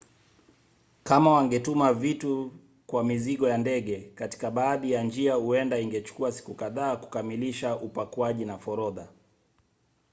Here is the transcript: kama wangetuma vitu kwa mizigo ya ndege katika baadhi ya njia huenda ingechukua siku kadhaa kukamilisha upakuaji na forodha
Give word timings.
kama 1.03 1.31
wangetuma 1.31 1.93
vitu 1.93 2.51
kwa 2.87 3.03
mizigo 3.03 3.49
ya 3.49 3.57
ndege 3.57 4.11
katika 4.15 4.51
baadhi 4.51 4.91
ya 4.91 5.03
njia 5.03 5.35
huenda 5.35 5.79
ingechukua 5.79 6.31
siku 6.31 6.55
kadhaa 6.55 6.95
kukamilisha 6.95 7.75
upakuaji 7.75 8.45
na 8.45 8.57
forodha 8.57 9.07